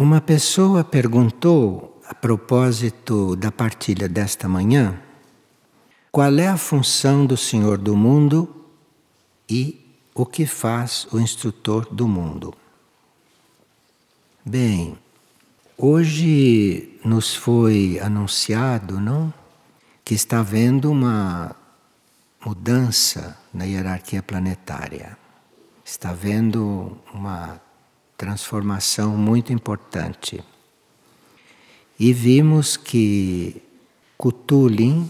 [0.00, 4.96] Uma pessoa perguntou, a propósito da partilha desta manhã,
[6.12, 8.64] qual é a função do Senhor do mundo
[9.50, 12.54] e o que faz o instrutor do mundo.
[14.46, 14.96] Bem,
[15.76, 19.34] hoje nos foi anunciado, não,
[20.04, 21.56] que está havendo uma
[22.46, 25.18] mudança na hierarquia planetária.
[25.84, 27.60] Está havendo uma
[28.18, 30.44] transformação muito importante.
[31.98, 33.62] E vimos que
[34.18, 35.08] Cthulhu,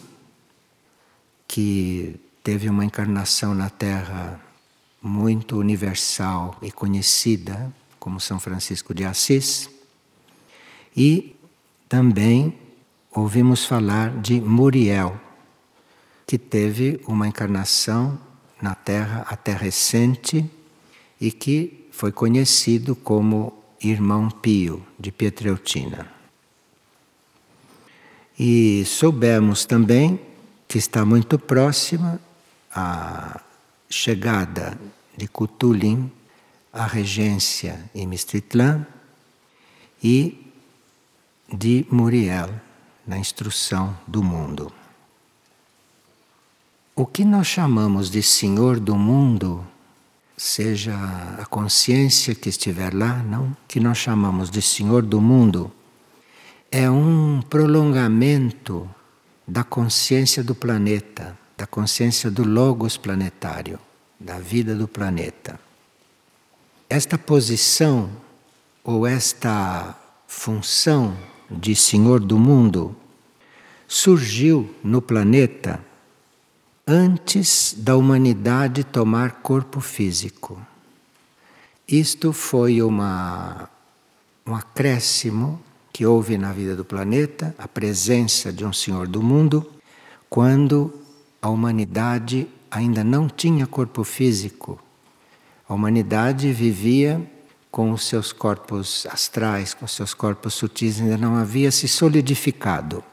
[1.49, 4.39] que teve uma encarnação na Terra
[5.01, 9.71] muito universal e conhecida, como São Francisco de Assis,
[10.95, 11.35] e
[11.89, 12.59] também
[13.11, 15.19] ouvimos falar de Muriel,
[16.27, 18.19] que teve uma encarnação
[18.61, 20.45] na Terra até recente
[21.19, 26.09] e que foi conhecido como Irmão Pio de Pietreutina.
[28.39, 30.21] E soubemos também
[30.69, 32.21] que está muito próxima
[32.73, 33.41] a
[33.91, 34.79] chegada
[35.17, 36.09] de Cutulin
[36.73, 38.87] à regência em Mistritlã
[40.01, 40.53] e
[41.53, 42.49] de Muriel
[43.05, 44.73] na instrução do mundo.
[46.95, 49.67] O que nós chamamos de Senhor do mundo,
[50.39, 50.95] seja
[51.37, 55.71] a consciência que estiver lá, não, que nós chamamos de Senhor do mundo,
[56.71, 58.89] é um prolongamento
[59.47, 63.81] da consciência do planeta, da consciência do logos planetário,
[64.19, 65.59] da vida do planeta.
[66.89, 68.09] Esta posição
[68.85, 69.99] ou esta
[70.29, 71.19] função
[71.51, 72.95] de Senhor do mundo
[73.89, 75.81] surgiu no planeta
[76.91, 80.59] antes da humanidade tomar corpo físico.
[81.87, 83.69] Isto foi uma,
[84.47, 85.61] um acréscimo
[85.93, 89.71] que houve na vida do planeta, a presença de um Senhor do mundo,
[90.31, 90.91] quando
[91.43, 94.81] a humanidade ainda não tinha corpo físico.
[95.69, 97.21] A humanidade vivia
[97.71, 103.05] com os seus corpos astrais, com os seus corpos sutis, ainda não havia se solidificado.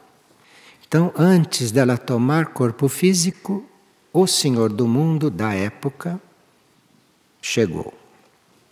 [0.88, 3.64] Então, antes dela tomar corpo físico,
[4.12, 6.20] o Senhor do mundo da época
[7.42, 7.92] chegou.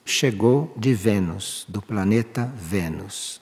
[0.05, 3.41] Chegou de Vênus, do planeta Vênus.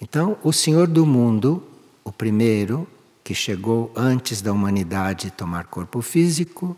[0.00, 1.62] Então, o Senhor do mundo,
[2.02, 2.88] o primeiro
[3.22, 6.74] que chegou antes da humanidade tomar corpo físico,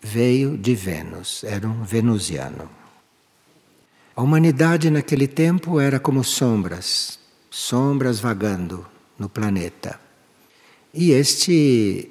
[0.00, 2.68] veio de Vênus, era um venusiano.
[4.16, 8.91] A humanidade naquele tempo era como sombras, sombras vagando
[9.22, 10.00] no planeta.
[10.92, 12.10] E este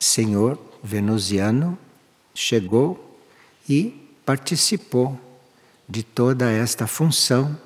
[0.00, 1.78] senhor venusiano
[2.34, 3.18] chegou
[3.68, 5.20] e participou
[5.86, 7.56] de toda esta função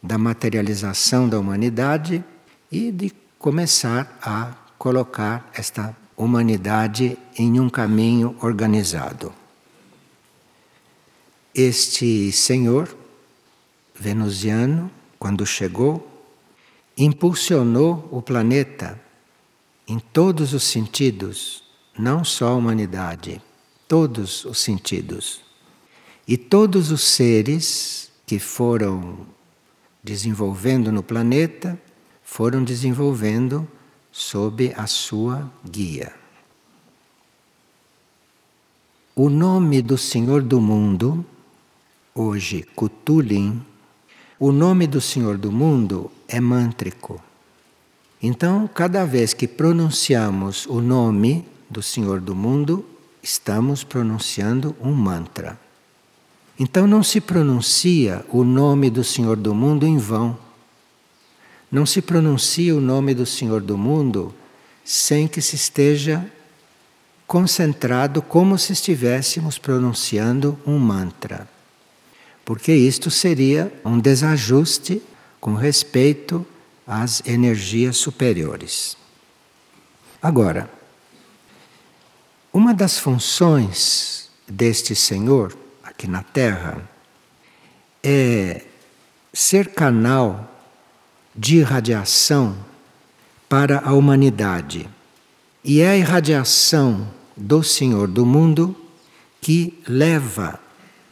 [0.00, 2.24] da materialização da humanidade
[2.70, 9.34] e de começar a colocar esta humanidade em um caminho organizado.
[11.52, 12.96] Este senhor
[13.98, 16.15] venusiano, quando chegou,
[16.96, 18.98] impulsionou o planeta
[19.86, 21.62] em todos os sentidos,
[21.96, 23.42] não só a humanidade,
[23.86, 25.42] todos os sentidos.
[26.26, 29.26] E todos os seres que foram
[30.02, 31.80] desenvolvendo no planeta
[32.22, 33.68] foram desenvolvendo
[34.10, 36.12] sob a sua guia.
[39.14, 41.24] O nome do Senhor do mundo,
[42.14, 43.64] hoje Cthulhu,
[44.38, 47.22] o nome do Senhor do mundo é mântrico.
[48.22, 52.84] Então, cada vez que pronunciamos o nome do Senhor do mundo,
[53.22, 55.58] estamos pronunciando um mantra.
[56.58, 60.38] Então, não se pronuncia o nome do Senhor do mundo em vão.
[61.70, 64.34] Não se pronuncia o nome do Senhor do mundo
[64.84, 66.24] sem que se esteja
[67.26, 71.48] concentrado como se estivéssemos pronunciando um mantra
[72.46, 75.02] porque isto seria um desajuste
[75.40, 76.46] com respeito
[76.86, 78.96] às energias superiores.
[80.22, 80.70] Agora,
[82.52, 86.88] uma das funções deste Senhor aqui na Terra
[88.02, 88.64] é
[89.32, 90.50] ser canal
[91.34, 92.56] de irradiação
[93.48, 94.88] para a humanidade.
[95.62, 98.74] E é a irradiação do Senhor do mundo
[99.40, 100.58] que leva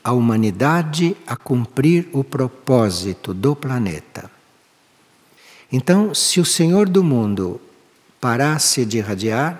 [0.05, 4.31] a humanidade a cumprir o propósito do planeta.
[5.73, 7.59] Então, se o Senhor do mundo
[8.21, 9.59] parasse de irradiar,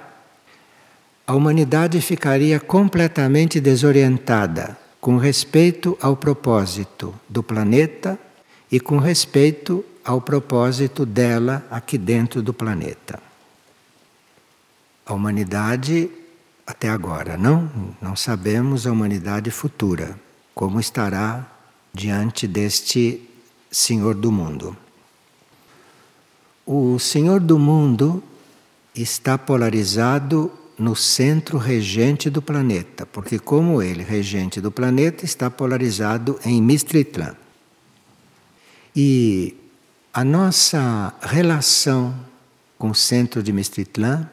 [1.27, 8.19] a humanidade ficaria completamente desorientada com respeito ao propósito do planeta
[8.71, 13.19] e com respeito ao propósito dela aqui dentro do planeta.
[15.07, 16.11] A humanidade
[16.67, 17.71] até agora não,
[18.01, 20.19] não sabemos a humanidade futura,
[20.55, 21.47] como estará
[21.93, 23.21] diante deste
[23.71, 24.77] Senhor do mundo.
[26.65, 28.23] O Senhor do mundo
[28.95, 36.39] está polarizado no centro regente do planeta, porque, como ele, regente do planeta, está polarizado
[36.45, 37.37] em Mistritlan.
[38.95, 39.55] E
[40.13, 42.15] a nossa relação
[42.79, 44.29] com o centro de Mistritlan,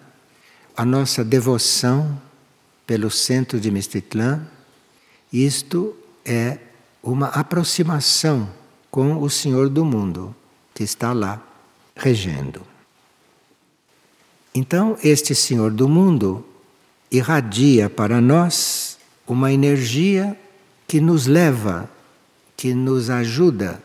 [0.75, 2.19] a nossa devoção
[2.85, 4.47] pelo centro de Mistritlan,
[5.31, 5.95] isto
[6.25, 6.57] é
[7.03, 8.49] uma aproximação
[8.89, 10.35] com o Senhor do mundo,
[10.73, 11.41] que está lá
[11.95, 12.61] regendo.
[14.53, 16.45] Então, este Senhor do mundo
[17.09, 20.37] irradia para nós uma energia
[20.87, 21.89] que nos leva,
[22.57, 23.81] que nos ajuda,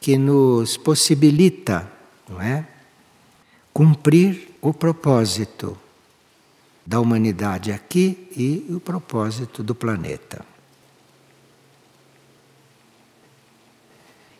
[0.00, 1.90] que nos possibilita,
[2.28, 2.66] não é?
[3.72, 5.76] Cumprir o propósito
[6.86, 10.44] da humanidade aqui e o propósito do planeta.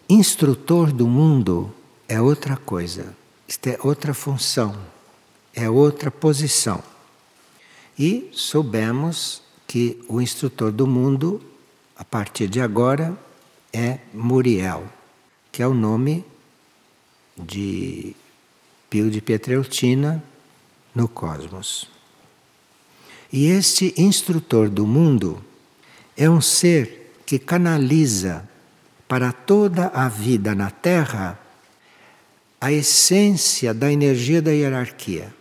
[0.08, 1.74] Instrutor do mundo
[2.08, 3.12] é outra coisa,
[3.48, 4.78] isto é outra função,
[5.52, 6.80] é outra posição.
[7.98, 11.42] E soubemos que o instrutor do mundo,
[11.96, 13.18] a partir de agora,
[13.72, 14.86] é Muriel,
[15.50, 16.24] que é o nome
[17.36, 18.14] de
[18.88, 20.22] Pio de Pietreutina
[20.94, 21.90] no cosmos.
[23.32, 25.42] E este instrutor do mundo
[26.16, 28.48] é um ser que canaliza
[29.08, 31.38] para toda a vida na Terra
[32.60, 35.32] a essência da energia da hierarquia.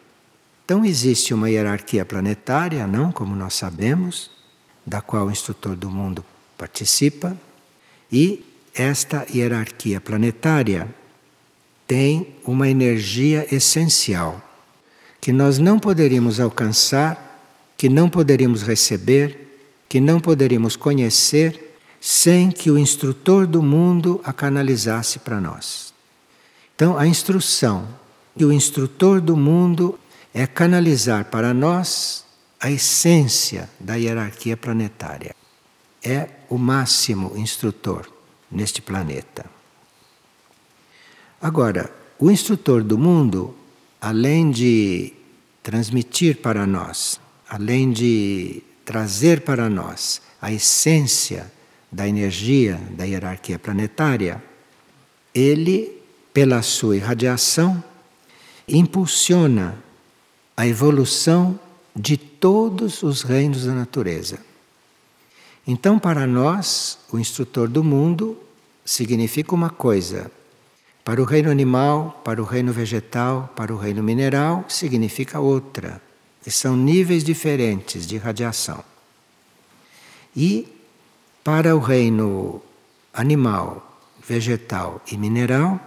[0.63, 4.31] Então existe uma hierarquia planetária, não como nós sabemos,
[4.85, 6.23] da qual o instrutor do mundo
[6.57, 7.37] participa,
[8.11, 10.87] e esta hierarquia planetária
[11.87, 14.41] tem uma energia essencial
[15.21, 17.41] que nós não poderíamos alcançar,
[17.75, 19.57] que não poderíamos receber,
[19.89, 21.64] que não poderíamos conhecer
[21.99, 25.93] sem que o instrutor do mundo a canalizasse para nós.
[26.75, 27.87] Então, a instrução
[28.37, 29.97] que o instrutor do mundo
[30.33, 32.25] é canalizar para nós
[32.59, 35.33] a essência da hierarquia planetária.
[36.03, 38.07] É o máximo instrutor
[38.51, 39.45] neste planeta.
[41.41, 43.55] Agora, o instrutor do mundo,
[44.01, 45.13] além de
[45.63, 51.51] transmitir para nós, além de trazer para nós a essência
[51.95, 54.43] da energia da hierarquia planetária,
[55.33, 56.03] ele,
[56.33, 57.81] pela sua irradiação,
[58.67, 59.81] impulsiona
[60.57, 61.57] a evolução
[61.95, 64.39] de todos os reinos da natureza.
[65.65, 68.37] Então, para nós, o instrutor do mundo
[68.83, 70.29] significa uma coisa.
[71.01, 76.01] Para o reino animal, para o reino vegetal, para o reino mineral, significa outra.
[76.45, 78.83] E são níveis diferentes de radiação.
[80.35, 80.74] E
[81.45, 82.59] para o reino
[83.13, 85.79] animal, vegetal e mineral,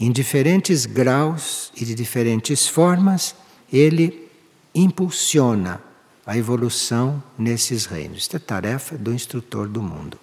[0.00, 3.34] em diferentes graus e de diferentes formas,
[3.70, 4.26] ele
[4.74, 5.82] impulsiona
[6.24, 8.20] a evolução nesses reinos.
[8.20, 10.18] Esta é tarefa do instrutor do mundo.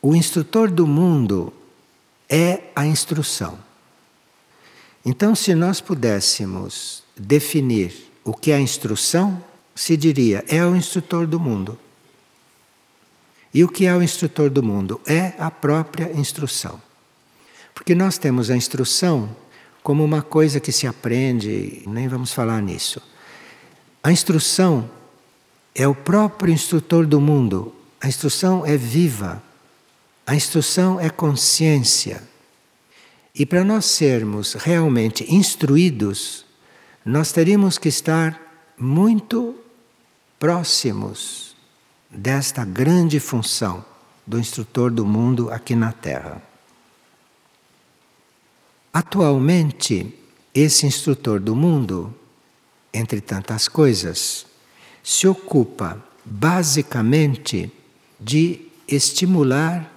[0.00, 1.52] O instrutor do mundo
[2.28, 3.58] é a instrução.
[5.04, 9.42] Então, se nós pudéssemos definir o que é a instrução,
[9.74, 11.76] se diria: é o instrutor do mundo.
[13.54, 15.00] E o que é o instrutor do mundo?
[15.06, 16.82] É a própria instrução.
[17.72, 19.34] Porque nós temos a instrução
[19.80, 23.00] como uma coisa que se aprende, nem vamos falar nisso.
[24.02, 24.90] A instrução
[25.72, 27.72] é o próprio instrutor do mundo.
[28.00, 29.40] A instrução é viva.
[30.26, 32.22] A instrução é consciência.
[33.34, 36.44] E para nós sermos realmente instruídos,
[37.04, 38.40] nós teríamos que estar
[38.76, 39.54] muito
[40.40, 41.53] próximos
[42.14, 43.84] desta grande função
[44.26, 46.42] do instrutor do mundo aqui na Terra.
[48.92, 50.14] Atualmente,
[50.54, 52.14] esse instrutor do mundo,
[52.92, 54.46] entre tantas coisas,
[55.02, 57.72] se ocupa basicamente
[58.20, 59.90] de estimular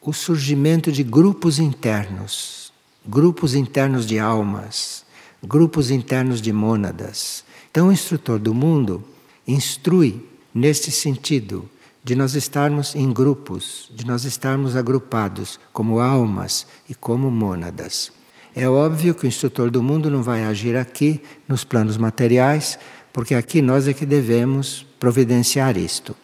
[0.00, 2.72] o surgimento de grupos internos,
[3.06, 5.04] grupos internos de almas,
[5.42, 7.44] grupos internos de mônadas.
[7.70, 9.02] Então, o instrutor do mundo
[9.46, 11.68] instrui neste sentido
[12.04, 18.12] de nós estarmos em grupos, de nós estarmos agrupados como almas e como mônadas.
[18.54, 22.78] É óbvio que o instrutor do mundo não vai agir aqui nos planos materiais,
[23.12, 26.14] porque aqui nós é que devemos providenciar isto.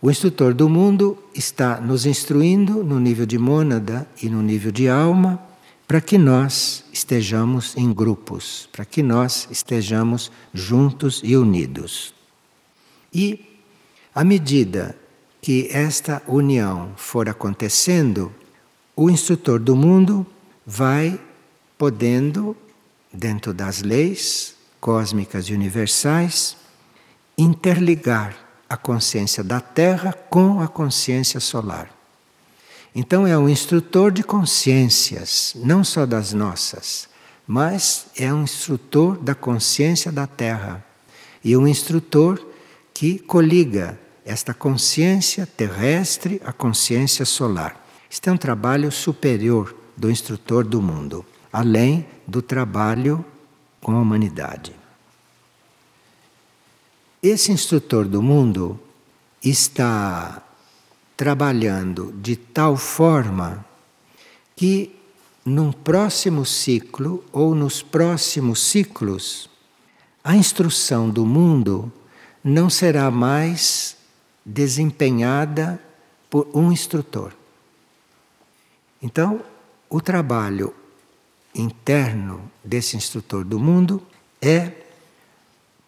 [0.00, 4.88] O instrutor do mundo está nos instruindo no nível de mônada e no nível de
[4.88, 5.38] alma
[5.86, 12.14] para que nós estejamos em grupos, para que nós estejamos juntos e unidos.
[13.12, 13.49] E
[14.14, 14.96] à medida
[15.40, 18.32] que esta união for acontecendo,
[18.94, 20.26] o instrutor do mundo
[20.66, 21.18] vai
[21.78, 22.56] podendo,
[23.12, 26.56] dentro das leis cósmicas e universais,
[27.36, 28.36] interligar
[28.68, 31.90] a consciência da Terra com a consciência solar.
[32.94, 37.08] Então é um instrutor de consciências, não só das nossas,
[37.46, 40.84] mas é um instrutor da consciência da Terra
[41.42, 42.49] e um instrutor
[43.00, 47.82] que coliga esta consciência terrestre à consciência solar.
[48.10, 53.24] Este é um trabalho superior do instrutor do mundo, além do trabalho
[53.80, 54.76] com a humanidade.
[57.22, 58.78] Esse instrutor do mundo
[59.42, 60.42] está
[61.16, 63.64] trabalhando de tal forma
[64.54, 64.94] que
[65.42, 69.48] num próximo ciclo ou nos próximos ciclos
[70.22, 71.90] a instrução do mundo
[72.42, 73.96] não será mais
[74.44, 75.80] desempenhada
[76.28, 77.32] por um instrutor.
[79.02, 79.40] Então,
[79.88, 80.74] o trabalho
[81.54, 84.02] interno desse instrutor do mundo
[84.40, 84.72] é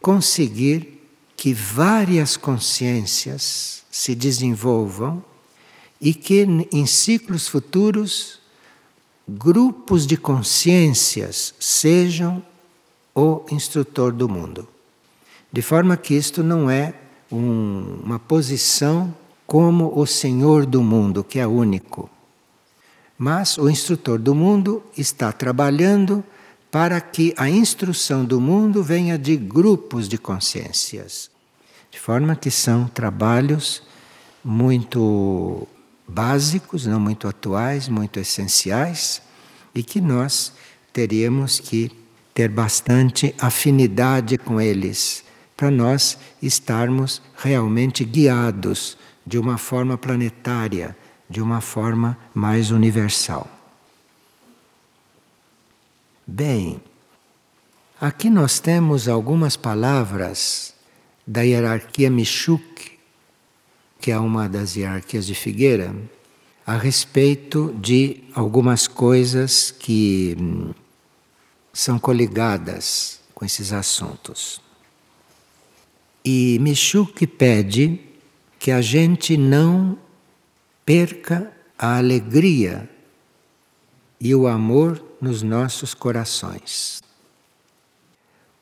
[0.00, 1.00] conseguir
[1.36, 5.24] que várias consciências se desenvolvam
[6.00, 8.40] e que em ciclos futuros
[9.28, 12.42] grupos de consciências sejam
[13.14, 14.71] o instrutor do mundo.
[15.52, 16.94] De forma que isto não é
[17.30, 19.14] um, uma posição
[19.46, 22.08] como o Senhor do mundo, que é único.
[23.18, 26.24] Mas o instrutor do mundo está trabalhando
[26.70, 31.30] para que a instrução do mundo venha de grupos de consciências.
[31.90, 33.82] De forma que são trabalhos
[34.42, 35.68] muito
[36.08, 39.20] básicos, não muito atuais, muito essenciais,
[39.74, 40.54] e que nós
[40.92, 41.90] teríamos que
[42.32, 45.22] ter bastante afinidade com eles,
[45.62, 50.96] para nós estarmos realmente guiados de uma forma planetária,
[51.30, 53.48] de uma forma mais universal.
[56.26, 56.82] Bem,
[58.00, 60.74] aqui nós temos algumas palavras
[61.24, 62.98] da hierarquia Michuk,
[64.00, 65.94] que é uma das hierarquias de Figueira,
[66.66, 70.74] a respeito de algumas coisas que hum,
[71.72, 74.61] são coligadas com esses assuntos.
[76.24, 78.00] E Michuk pede
[78.58, 79.98] que a gente não
[80.84, 82.88] perca a alegria
[84.20, 87.02] e o amor nos nossos corações.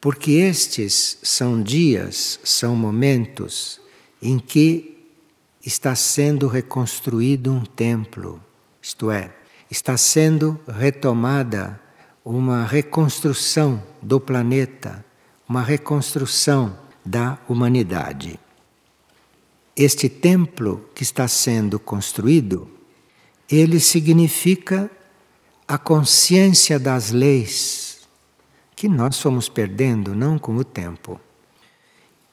[0.00, 3.78] Porque estes são dias, são momentos
[4.22, 4.98] em que
[5.64, 8.42] está sendo reconstruído um templo,
[8.80, 9.34] isto é,
[9.70, 11.78] está sendo retomada
[12.24, 15.04] uma reconstrução do planeta,
[15.46, 16.78] uma reconstrução
[17.10, 18.38] da humanidade.
[19.74, 22.70] Este templo que está sendo construído,
[23.50, 24.88] ele significa
[25.66, 28.00] a consciência das leis
[28.76, 31.20] que nós fomos perdendo não com o tempo.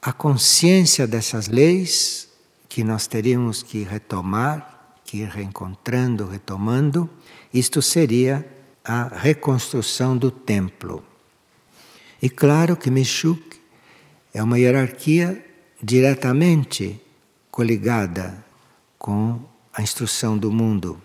[0.00, 2.28] A consciência dessas leis
[2.68, 7.10] que nós teríamos que retomar, que ir reencontrando, retomando,
[7.52, 8.46] isto seria
[8.84, 11.02] a reconstrução do templo.
[12.22, 13.47] E claro que Meshuk
[14.38, 15.44] é uma hierarquia
[15.82, 17.00] diretamente
[17.50, 18.44] coligada
[18.96, 19.40] com
[19.72, 21.02] a instrução do mundo,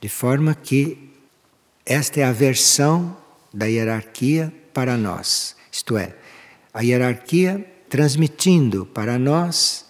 [0.00, 1.12] de forma que
[1.84, 3.16] esta é a versão
[3.54, 5.54] da hierarquia para nós.
[5.70, 6.16] Isto é,
[6.74, 9.86] a hierarquia transmitindo para nós,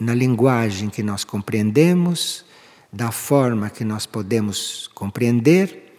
[0.00, 2.44] na linguagem que nós compreendemos,
[2.92, 5.94] da forma que nós podemos compreender,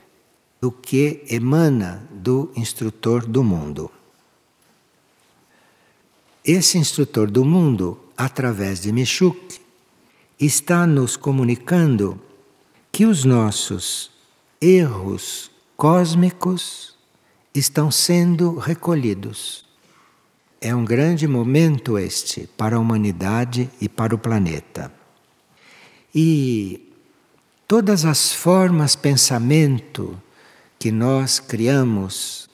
[0.60, 3.90] do que emana do instrutor do mundo.
[6.52, 9.62] Esse instrutor do mundo, através de Mishuk,
[10.40, 12.20] está nos comunicando
[12.92, 14.10] que os nossos
[14.60, 16.96] erros cósmicos
[17.54, 19.64] estão sendo recolhidos.
[20.60, 24.92] É um grande momento este para a humanidade e para o planeta.
[26.16, 26.92] E
[27.68, 30.20] todas as formas pensamento
[30.80, 32.49] que nós criamos,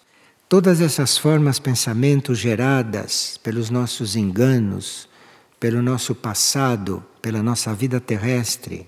[0.56, 5.10] todas essas formas pensamento geradas pelos nossos enganos,
[5.60, 8.88] pelo nosso passado, pela nossa vida terrestre,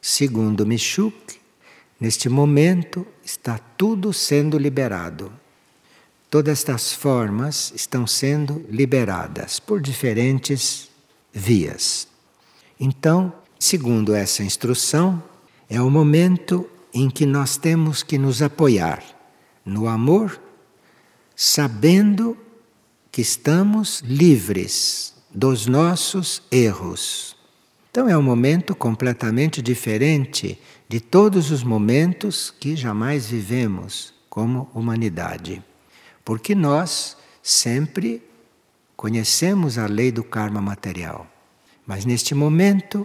[0.00, 1.38] segundo Michuk,
[2.00, 5.30] neste momento está tudo sendo liberado.
[6.30, 10.88] Todas estas formas estão sendo liberadas por diferentes
[11.30, 12.08] vias.
[12.80, 15.22] Então, segundo essa instrução,
[15.68, 19.04] é o momento em que nós temos que nos apoiar
[19.62, 20.40] no amor,
[21.44, 22.36] sabendo
[23.10, 27.36] que estamos livres dos nossos erros.
[27.90, 30.56] Então é um momento completamente diferente
[30.88, 35.60] de todos os momentos que jamais vivemos como humanidade.
[36.24, 38.22] Porque nós sempre
[38.94, 41.26] conhecemos a lei do karma material.
[41.84, 43.04] Mas neste momento,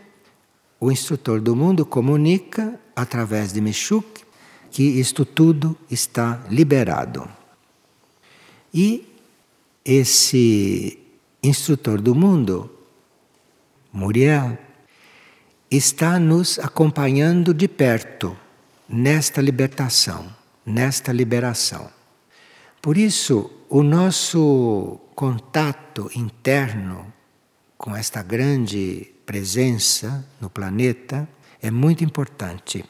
[0.80, 4.22] o instrutor do mundo comunica através de Mishuk
[4.70, 7.37] que isto tudo está liberado.
[8.80, 9.12] E
[9.84, 11.00] esse
[11.42, 12.70] instrutor do mundo,
[13.92, 14.56] Muriel,
[15.72, 18.38] está nos acompanhando de perto
[18.88, 20.32] nesta libertação,
[20.64, 21.90] nesta liberação.
[22.80, 27.12] Por isso, o nosso contato interno
[27.80, 31.28] com esta grande presença no planeta
[31.60, 32.86] é muito importante,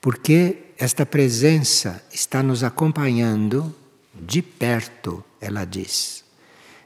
[0.00, 3.81] porque esta presença está nos acompanhando
[4.14, 6.24] de perto, ela diz.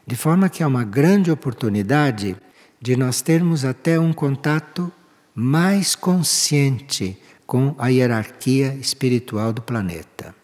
[0.07, 2.37] De forma que é uma grande oportunidade
[2.81, 4.93] de nós termos até um contato
[5.35, 10.35] mais consciente com a hierarquia espiritual do planeta.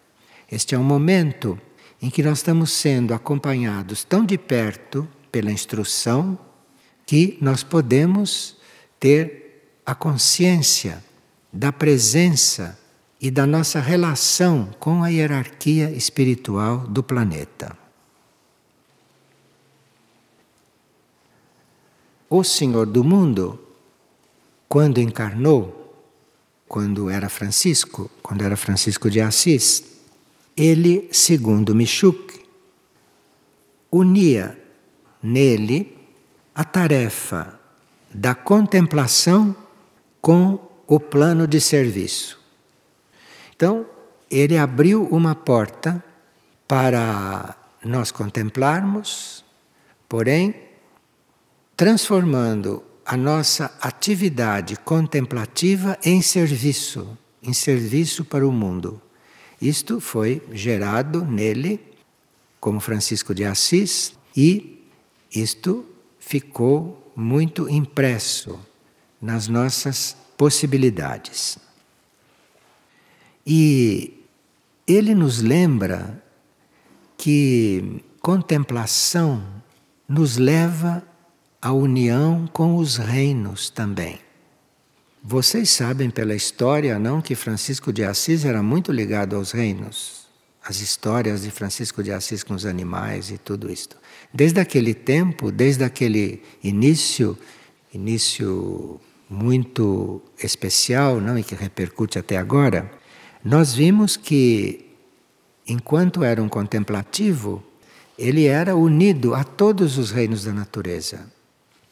[0.50, 1.58] Este é um momento
[2.00, 6.38] em que nós estamos sendo acompanhados tão de perto pela instrução
[7.06, 8.56] que nós podemos
[8.98, 11.02] ter a consciência
[11.52, 12.78] da presença
[13.22, 17.78] e da nossa relação com a hierarquia espiritual do planeta.
[22.28, 23.60] O Senhor do mundo
[24.72, 25.94] quando encarnou,
[26.66, 29.84] quando era Francisco, quando era Francisco de Assis,
[30.56, 32.42] ele, segundo Michuk,
[33.90, 34.58] unia
[35.22, 35.94] nele
[36.54, 37.60] a tarefa
[38.12, 39.54] da contemplação
[40.22, 42.41] com o plano de serviço.
[43.54, 43.86] Então,
[44.30, 46.02] ele abriu uma porta
[46.66, 49.44] para nós contemplarmos,
[50.08, 50.54] porém,
[51.76, 59.00] transformando a nossa atividade contemplativa em serviço, em serviço para o mundo.
[59.60, 61.80] Isto foi gerado nele,
[62.60, 64.88] como Francisco de Assis, e
[65.34, 65.84] isto
[66.18, 68.58] ficou muito impresso
[69.20, 71.58] nas nossas possibilidades.
[73.46, 74.24] E
[74.86, 76.22] ele nos lembra
[77.16, 79.42] que contemplação
[80.08, 81.02] nos leva
[81.60, 84.18] a união com os reinos também.
[85.22, 90.26] Vocês sabem pela história, não, que Francisco de Assis era muito ligado aos reinos.
[90.64, 93.96] As histórias de Francisco de Assis com os animais e tudo isto.
[94.34, 97.38] Desde aquele tempo, desde aquele início,
[97.94, 99.00] início
[99.30, 102.90] muito especial, não, e que repercute até agora,
[103.44, 104.86] nós vimos que
[105.66, 107.62] enquanto era um contemplativo,
[108.18, 111.30] ele era unido a todos os reinos da natureza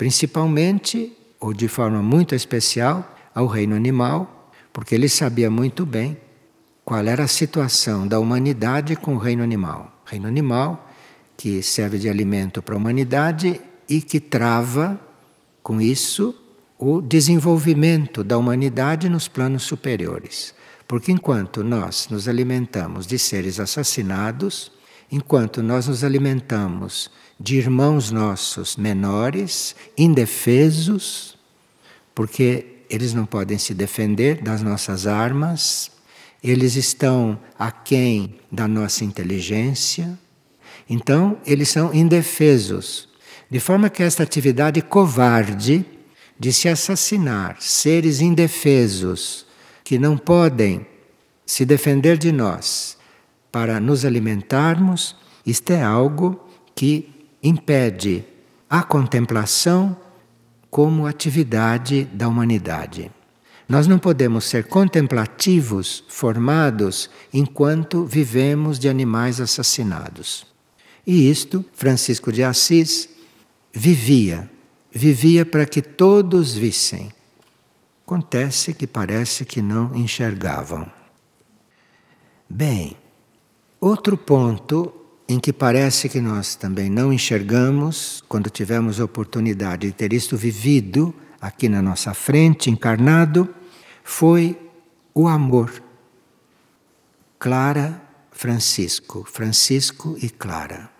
[0.00, 6.16] principalmente, ou de forma muito especial, ao reino animal, porque ele sabia muito bem
[6.82, 10.00] qual era a situação da humanidade com o reino animal.
[10.06, 10.88] Reino animal
[11.36, 14.98] que serve de alimento para a humanidade e que trava,
[15.62, 16.34] com isso,
[16.78, 20.54] o desenvolvimento da humanidade nos planos superiores.
[20.90, 24.72] Porque enquanto nós nos alimentamos de seres assassinados,
[25.08, 31.38] enquanto nós nos alimentamos de irmãos nossos menores, indefesos,
[32.12, 35.92] porque eles não podem se defender das nossas armas,
[36.42, 40.18] eles estão aquém da nossa inteligência,
[40.88, 43.08] então eles são indefesos.
[43.48, 45.86] De forma que esta atividade covarde
[46.36, 49.48] de se assassinar seres indefesos
[49.90, 50.86] que não podem
[51.44, 52.96] se defender de nós
[53.50, 57.10] para nos alimentarmos, isto é algo que
[57.42, 58.24] impede
[58.70, 59.96] a contemplação
[60.70, 63.10] como atividade da humanidade.
[63.68, 70.46] Nós não podemos ser contemplativos formados enquanto vivemos de animais assassinados.
[71.04, 73.08] E isto Francisco de Assis
[73.72, 74.48] vivia,
[74.92, 77.10] vivia para que todos vissem.
[78.10, 80.84] Acontece que parece que não enxergavam.
[82.48, 82.96] Bem,
[83.80, 84.92] outro ponto
[85.28, 90.36] em que parece que nós também não enxergamos quando tivemos a oportunidade de ter isto
[90.36, 93.48] vivido aqui na nossa frente, encarnado,
[94.02, 94.58] foi
[95.14, 95.80] o amor.
[97.38, 100.90] Clara, Francisco, Francisco e Clara.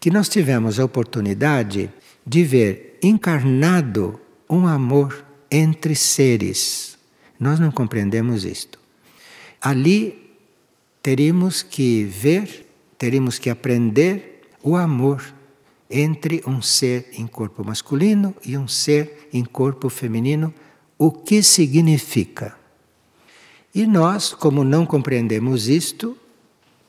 [0.00, 1.92] Que nós tivemos a oportunidade
[2.26, 6.98] de ver encarnado um amor entre seres.
[7.38, 8.78] Nós não compreendemos isto.
[9.60, 10.30] Ali
[11.02, 12.66] teríamos que ver,
[12.98, 15.34] teríamos que aprender o amor
[15.90, 20.54] entre um ser em corpo masculino e um ser em corpo feminino,
[20.96, 22.56] o que significa.
[23.74, 26.16] E nós, como não compreendemos isto,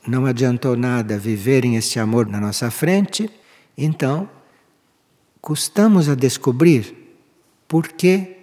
[0.06, 3.30] não adiantou nada viverem este amor na nossa frente,
[3.76, 4.28] então
[5.40, 6.94] custamos a descobrir
[7.66, 8.41] por que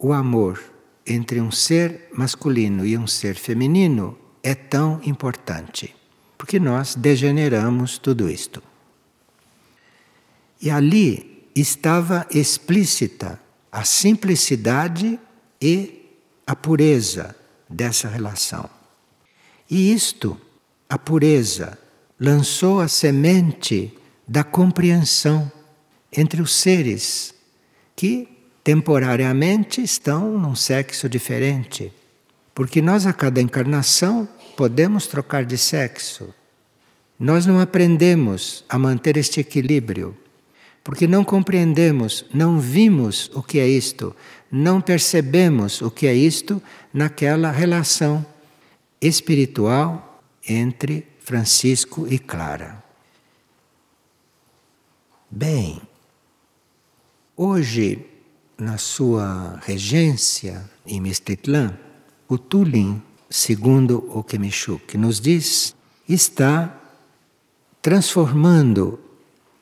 [0.00, 0.58] o amor
[1.06, 5.94] entre um ser masculino e um ser feminino é tão importante.
[6.38, 8.62] Porque nós degeneramos tudo isto.
[10.60, 13.38] E ali estava explícita
[13.70, 15.20] a simplicidade
[15.60, 17.36] e a pureza
[17.68, 18.68] dessa relação.
[19.70, 20.40] E isto,
[20.88, 21.78] a pureza,
[22.18, 25.50] lançou a semente da compreensão
[26.10, 27.34] entre os seres
[27.94, 31.92] que temporariamente estão num sexo diferente.
[32.54, 36.34] Porque nós, a cada encarnação, podemos trocar de sexo.
[37.18, 40.16] Nós não aprendemos a manter este equilíbrio
[40.82, 44.14] porque não compreendemos, não vimos o que é isto,
[44.50, 48.24] não percebemos o que é isto naquela relação
[49.00, 52.82] espiritual entre Francisco e Clara.
[55.30, 55.80] Bem,
[57.36, 58.04] hoje,
[58.60, 61.76] na sua regência em Mestitlã,
[62.28, 65.74] o Tulin, segundo o Kemishuk nos diz,
[66.08, 66.78] está
[67.80, 69.00] transformando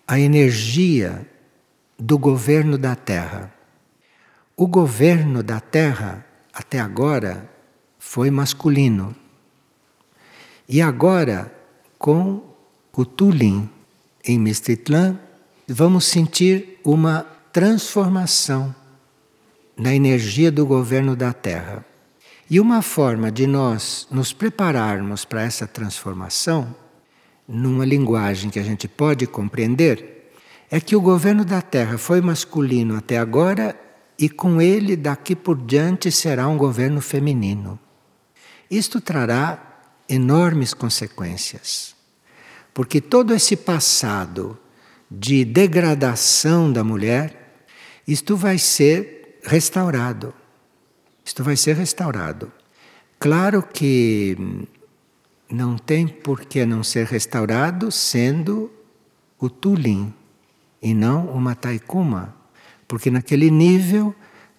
[0.06, 1.26] a energia
[1.98, 3.54] do governo da Terra.
[4.56, 7.48] O governo da Terra, até agora,
[7.98, 9.14] foi masculino.
[10.68, 11.52] E agora,
[11.98, 12.42] com
[12.92, 13.70] o Tulin
[14.24, 15.18] em Mistitlã,
[15.68, 18.74] vamos sentir uma transformação
[19.78, 21.84] na energia do governo da Terra.
[22.50, 26.74] E uma forma de nós nos prepararmos para essa transformação
[27.48, 30.30] numa linguagem que a gente pode compreender,
[30.70, 33.74] é que o governo da Terra foi masculino até agora
[34.18, 37.78] e com ele daqui por diante será um governo feminino.
[38.70, 41.94] Isto trará enormes consequências,
[42.74, 44.58] porque todo esse passado
[45.10, 47.62] de degradação da mulher,
[48.06, 50.34] isto vai ser restaurado.
[51.24, 52.52] Isto vai ser restaurado.
[53.18, 54.36] Claro que
[55.50, 58.70] não tem por que não ser restaurado sendo
[59.38, 60.12] o Tulin
[60.80, 62.34] e não o Mataikuma,
[62.86, 64.14] porque naquele nível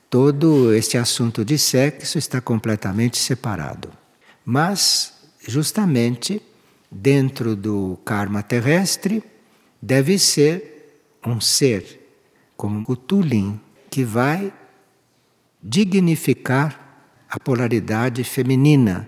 [0.10, 3.90] todo este assunto de sexo está completamente separado.
[4.44, 5.14] Mas,
[5.48, 6.42] justamente,
[6.90, 9.24] dentro do karma terrestre,
[9.82, 12.00] deve ser um ser
[12.58, 14.52] como o Tulin, que vai
[15.62, 16.90] dignificar
[17.30, 19.08] a polaridade feminina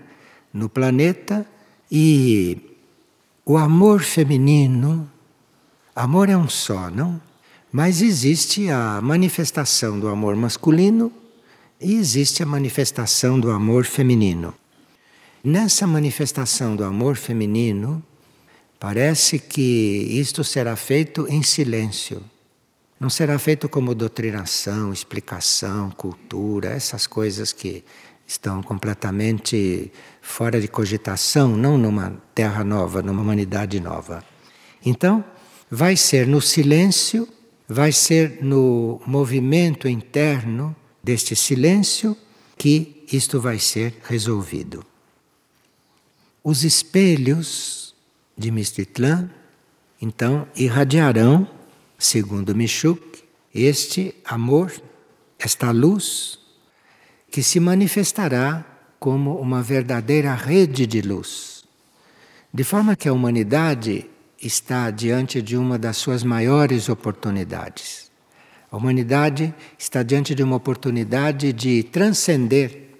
[0.52, 1.46] no planeta
[1.90, 2.58] e
[3.44, 5.10] o amor feminino,
[5.94, 7.20] amor é um só, não?
[7.72, 11.10] Mas existe a manifestação do amor masculino
[11.80, 14.54] e existe a manifestação do amor feminino.
[15.42, 18.02] Nessa manifestação do amor feminino,
[18.78, 22.22] parece que isto será feito em silêncio.
[23.02, 27.82] Não será feito como doutrinação, explicação, cultura, essas coisas que
[28.24, 34.24] estão completamente fora de cogitação, não numa terra nova, numa humanidade nova.
[34.86, 35.24] Então,
[35.68, 37.28] vai ser no silêncio,
[37.68, 42.16] vai ser no movimento interno deste silêncio
[42.56, 44.86] que isto vai ser resolvido.
[46.44, 47.96] Os espelhos
[48.38, 49.28] de Mistitlã,
[50.00, 51.61] então, irradiarão,
[52.02, 53.22] segundo Michuk,
[53.54, 54.72] este amor,
[55.38, 56.40] esta luz
[57.30, 58.66] que se manifestará
[58.98, 61.64] como uma verdadeira rede de luz.
[62.52, 64.10] De forma que a humanidade
[64.42, 68.10] está diante de uma das suas maiores oportunidades.
[68.70, 72.90] A humanidade está diante de uma oportunidade de transcender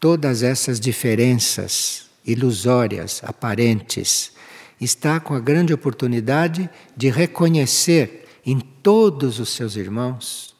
[0.00, 4.32] todas essas diferenças ilusórias, aparentes.
[4.80, 10.56] Está com a grande oportunidade de reconhecer em todos os seus irmãos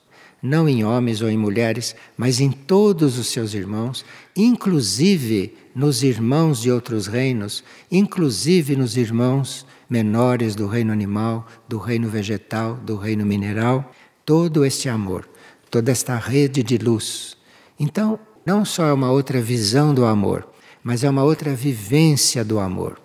[0.47, 6.61] não em homens ou em mulheres, mas em todos os seus irmãos, inclusive nos irmãos
[6.61, 13.25] de outros reinos, inclusive nos irmãos menores do reino animal, do reino vegetal, do reino
[13.25, 13.93] mineral,
[14.25, 15.29] todo este amor,
[15.71, 17.37] toda esta rede de luz.
[17.79, 20.47] Então, não só é uma outra visão do amor,
[20.83, 23.01] mas é uma outra vivência do amor.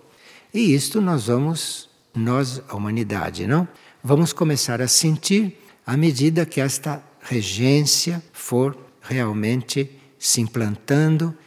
[0.54, 3.68] E isto nós vamos, nós, a humanidade, não?
[4.04, 11.38] Vamos começar a sentir à medida que esta regência for realmente se implantando,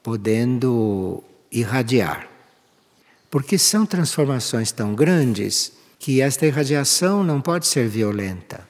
[0.00, 2.28] podendo irradiar.
[3.28, 8.68] Porque são transformações tão grandes que esta irradiação não pode ser violenta.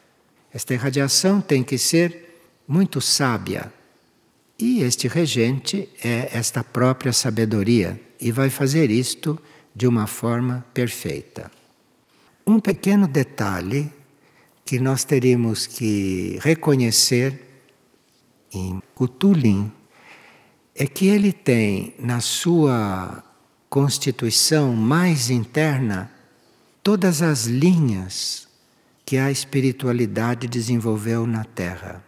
[0.51, 3.71] Esta irradiação tem que ser muito sábia.
[4.59, 9.39] E este regente é esta própria sabedoria e vai fazer isto
[9.75, 11.60] de uma forma perfeita.
[12.51, 13.93] Um pequeno detalhe
[14.65, 17.41] que nós teríamos que reconhecer
[18.53, 19.71] em Cutulin
[20.75, 23.23] é que ele tem na sua
[23.69, 26.11] constituição mais interna
[26.83, 28.49] todas as linhas
[29.07, 32.05] que a espiritualidade desenvolveu na Terra.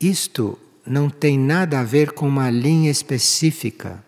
[0.00, 4.04] Isto não tem nada a ver com uma linha específica,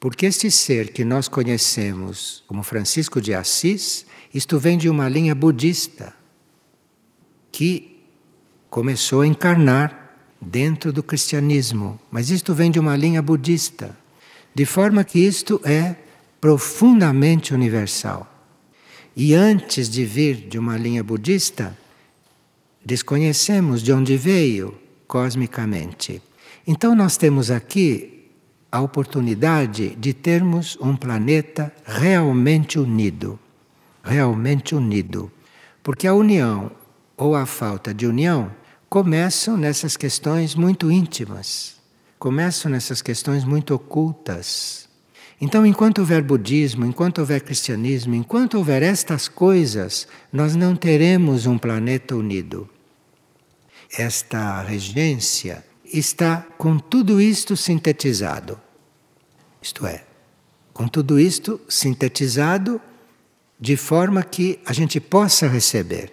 [0.00, 5.34] porque este ser que nós conhecemos como Francisco de Assis, isto vem de uma linha
[5.34, 6.14] budista
[7.50, 8.00] que
[8.70, 13.96] começou a encarnar dentro do cristianismo, mas isto vem de uma linha budista,
[14.54, 15.96] de forma que isto é
[16.40, 18.28] profundamente universal.
[19.14, 21.76] E antes de vir de uma linha budista,
[22.84, 24.74] desconhecemos de onde veio
[25.06, 26.22] cosmicamente.
[26.66, 28.30] Então, nós temos aqui
[28.70, 33.38] a oportunidade de termos um planeta realmente unido.
[34.02, 35.30] Realmente unido.
[35.82, 36.70] Porque a união
[37.16, 38.52] ou a falta de união
[38.88, 41.76] começam nessas questões muito íntimas,
[42.18, 44.88] começam nessas questões muito ocultas.
[45.40, 51.58] Então, enquanto houver budismo, enquanto houver cristianismo, enquanto houver estas coisas, nós não teremos um
[51.58, 52.68] planeta unido.
[53.96, 58.60] Esta regência está com tudo isto sintetizado.
[59.60, 60.04] Isto é,
[60.72, 62.80] com tudo isto sintetizado
[63.62, 66.12] de forma que a gente possa receber.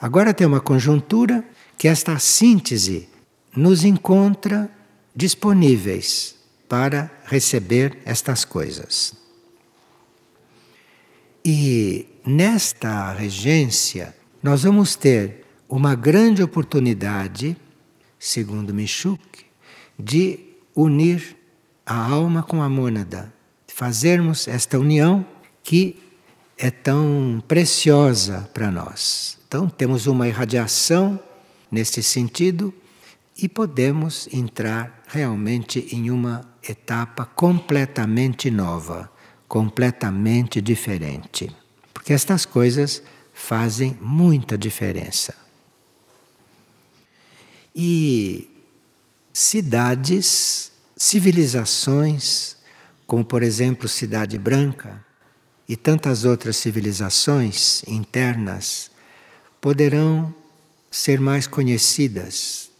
[0.00, 1.44] Agora tem uma conjuntura
[1.76, 3.10] que esta síntese
[3.54, 4.70] nos encontra
[5.14, 6.34] disponíveis
[6.66, 9.12] para receber estas coisas.
[11.44, 17.54] E nesta regência, nós vamos ter uma grande oportunidade,
[18.18, 19.44] segundo Michuk,
[19.98, 20.40] de
[20.74, 21.36] unir
[21.84, 23.30] a alma com a mônada,
[23.66, 25.26] fazermos esta união
[25.62, 26.08] que
[26.62, 29.38] é tão preciosa para nós.
[29.48, 31.18] Então, temos uma irradiação
[31.70, 32.72] nesse sentido
[33.34, 39.10] e podemos entrar realmente em uma etapa completamente nova,
[39.48, 41.50] completamente diferente.
[41.94, 45.34] Porque estas coisas fazem muita diferença.
[47.74, 48.50] E
[49.32, 52.56] cidades, civilizações,
[53.06, 55.08] como por exemplo Cidade Branca
[55.70, 58.90] e tantas outras civilizações internas,
[59.60, 60.34] poderão
[60.90, 62.72] ser mais conhecidas.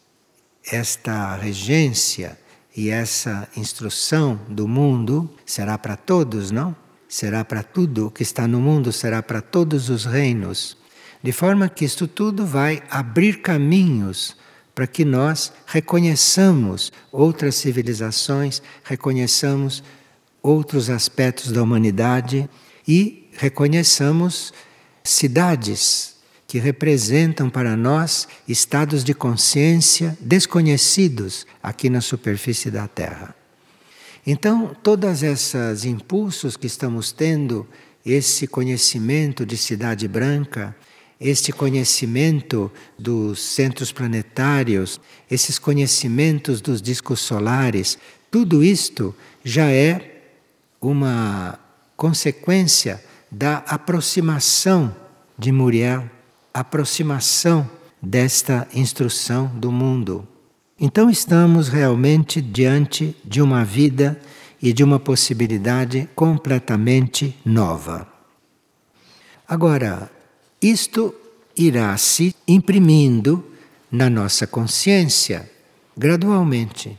[0.67, 2.37] Esta regência
[2.77, 6.75] e essa instrução do mundo será para todos, não?
[7.09, 10.77] Será para tudo o que está no mundo, será para todos os reinos.
[11.23, 14.37] De forma que isto tudo vai abrir caminhos
[14.75, 19.81] para que nós reconheçamos outras civilizações, reconheçamos
[20.43, 22.51] outros aspectos da humanidade
[22.91, 24.53] e reconheçamos
[25.05, 26.17] cidades
[26.49, 33.33] que representam para nós estados de consciência desconhecidos aqui na superfície da Terra.
[34.27, 37.65] Então, todas essas impulsos que estamos tendo,
[38.05, 40.75] esse conhecimento de cidade branca,
[41.21, 45.01] este conhecimento dos centros planetários,
[45.31, 47.97] esses conhecimentos dos discos solares,
[48.33, 50.23] tudo isto já é
[50.81, 51.70] uma
[52.01, 54.97] consequência da aproximação
[55.39, 56.09] de Muriel
[56.53, 57.69] aproximação
[58.01, 60.27] desta instrução do mundo.
[60.81, 64.19] Então estamos realmente diante de uma vida
[64.63, 68.09] e de uma possibilidade completamente nova.
[69.47, 70.11] Agora,
[70.63, 71.15] isto
[71.55, 73.45] irá se imprimindo
[73.93, 75.51] na nossa consciência
[75.95, 76.99] gradualmente.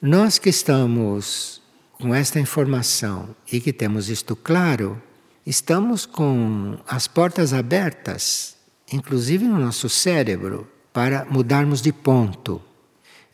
[0.00, 1.60] Nós que estamos
[2.00, 5.00] com esta informação e que temos isto claro,
[5.44, 8.56] estamos com as portas abertas,
[8.92, 12.60] inclusive no nosso cérebro, para mudarmos de ponto.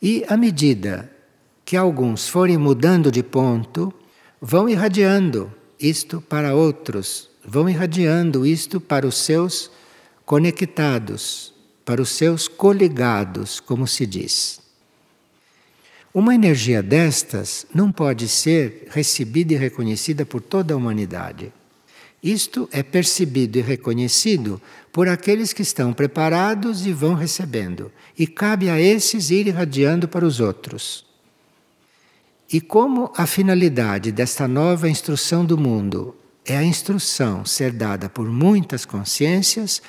[0.01, 1.11] E à medida
[1.65, 3.93] que alguns forem mudando de ponto,
[4.41, 9.71] vão irradiando isto para outros, vão irradiando isto para os seus
[10.25, 11.53] conectados,
[11.85, 14.62] para os seus coligados, como se diz.
[16.13, 21.51] Uma energia destas não pode ser recebida e reconhecida por toda a humanidade.
[22.21, 27.91] Isto é percebido e reconhecido por aqueles que estão preparados e vão recebendo.
[28.17, 31.03] E cabe a esses ir irradiando para os outros.
[32.51, 38.29] E como a finalidade desta nova instrução do mundo é a instrução ser dada por
[38.29, 39.81] muitas consciências,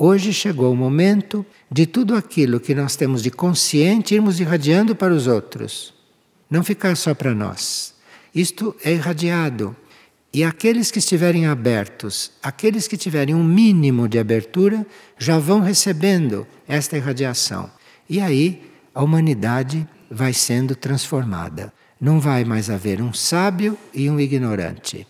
[0.00, 5.12] hoje chegou o momento de tudo aquilo que nós temos de consciente irmos irradiando para
[5.12, 5.92] os outros.
[6.50, 7.94] Não ficar só para nós.
[8.34, 9.76] Isto é irradiado
[10.32, 14.86] e aqueles que estiverem abertos, aqueles que tiverem um mínimo de abertura,
[15.18, 17.70] já vão recebendo esta irradiação.
[18.08, 21.72] E aí a humanidade vai sendo transformada.
[22.00, 25.06] Não vai mais haver um sábio e um ignorante,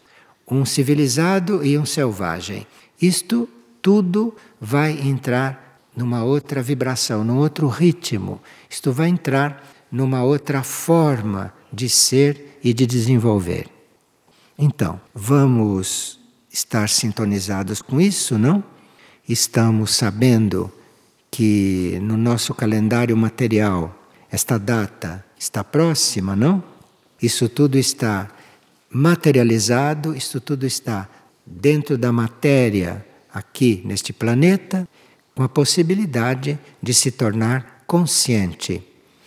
[0.50, 2.66] um civilizado e um selvagem.
[3.00, 3.48] Isto
[3.82, 8.40] tudo vai entrar numa outra vibração, num outro ritmo.
[8.68, 13.66] Isto vai entrar numa outra forma de ser e de desenvolver.
[14.58, 16.18] Então, vamos
[16.52, 18.62] estar sintonizados com isso, não?
[19.28, 20.70] Estamos sabendo
[21.30, 23.96] que no nosso calendário material
[24.30, 26.62] esta data está próxima, não?
[27.22, 28.28] Isso tudo está
[28.90, 31.08] materializado, isso tudo está
[31.46, 34.88] dentro da matéria aqui neste planeta,
[35.34, 38.82] com a possibilidade de se tornar consciente.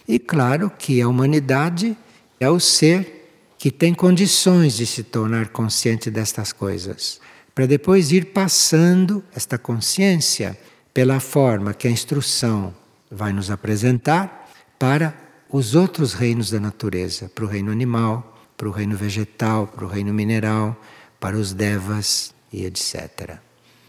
[0.07, 1.97] E claro que a humanidade
[2.39, 3.21] é o ser
[3.57, 7.21] que tem condições de se tornar consciente destas coisas,
[7.55, 10.57] para depois ir passando esta consciência
[10.93, 12.73] pela forma que a instrução
[13.09, 15.15] vai nos apresentar para
[15.49, 19.87] os outros reinos da natureza, para o reino animal, para o reino vegetal, para o
[19.87, 20.75] reino mineral,
[21.19, 23.39] para os devas e etc.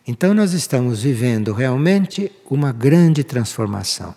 [0.07, 4.15] Então nós estamos vivendo realmente uma grande transformação.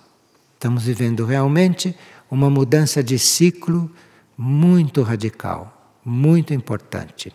[0.53, 1.95] Estamos vivendo realmente
[2.29, 3.89] uma mudança de ciclo
[4.37, 7.33] muito radical, muito importante.